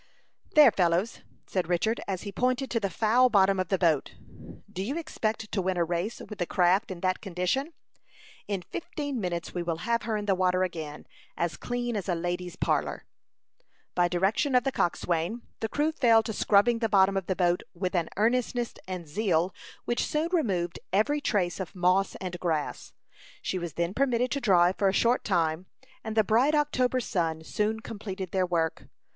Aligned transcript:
"There, 0.55 0.71
fellows," 0.71 1.21
said 1.45 1.69
Richard, 1.69 2.01
as 2.07 2.23
he 2.23 2.31
pointed 2.31 2.71
to 2.71 2.79
the 2.79 2.89
foul 2.89 3.29
bottom 3.29 3.59
of 3.59 3.67
the 3.67 3.77
boat, 3.77 4.15
"do 4.73 4.81
you 4.81 4.97
expect 4.97 5.51
to 5.51 5.61
win 5.61 5.77
a 5.77 5.83
race 5.83 6.19
with 6.27 6.39
the 6.39 6.47
craft 6.47 6.89
in 6.89 7.01
that 7.01 7.21
condition? 7.21 7.73
In 8.47 8.63
fifteen 8.63 9.21
minutes 9.21 9.53
we 9.53 9.61
will 9.61 9.85
have 9.85 10.01
her 10.01 10.17
in 10.17 10.25
the 10.25 10.33
water 10.33 10.63
again, 10.63 11.05
as 11.37 11.55
clean 11.55 11.95
as 11.95 12.09
a 12.09 12.15
lady's 12.15 12.55
parlor." 12.55 13.05
By 13.93 14.07
direction 14.07 14.55
of 14.55 14.63
the 14.63 14.71
coxswain, 14.71 15.43
the 15.59 15.69
crew 15.69 15.91
fell 15.91 16.23
to 16.23 16.33
scrubbing 16.33 16.79
the 16.79 16.89
bottom 16.89 17.15
of 17.15 17.27
the 17.27 17.35
boat 17.35 17.61
with 17.75 17.93
an 17.95 18.09
earnestness 18.17 18.73
and 18.87 19.07
zeal 19.07 19.53
which 19.85 20.07
soon 20.07 20.29
removed 20.31 20.79
every 20.91 21.21
trace 21.21 21.59
of 21.59 21.75
moss 21.75 22.15
and 22.15 22.39
grass. 22.39 22.91
She 23.43 23.59
was 23.59 23.73
then 23.73 23.93
permitted 23.93 24.31
to 24.31 24.41
dry 24.41 24.73
for 24.73 24.87
a 24.89 24.93
short 24.93 25.23
time, 25.23 25.67
and 26.03 26.17
the 26.17 26.23
bright 26.23 26.55
October 26.55 26.99
sun 26.99 27.43
soon 27.43 27.81
completed 27.81 28.31
their 28.31 28.47
work. 28.47 28.87